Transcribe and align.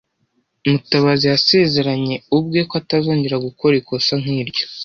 Mutabazi 0.69 1.23
yasezeranye 1.31 2.15
ubwe 2.37 2.59
ko 2.69 2.73
atazongera 2.81 3.43
gukora 3.45 3.73
ikosa 3.81 4.13
nk'iryo. 4.21 4.65